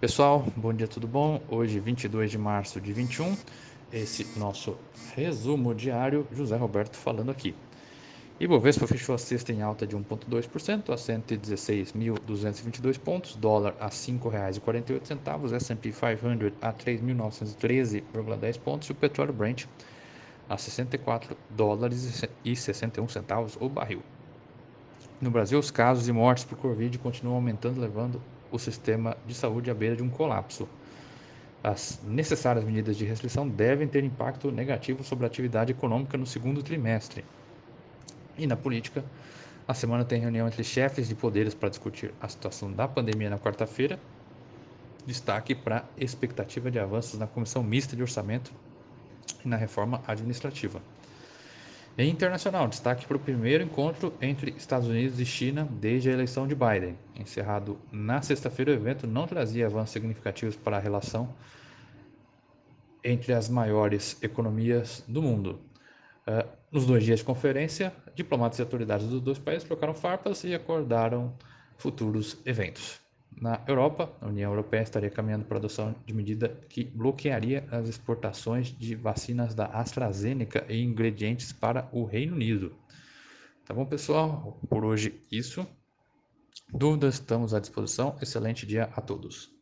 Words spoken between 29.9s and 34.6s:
de um colapso. As necessárias medidas de restrição devem ter impacto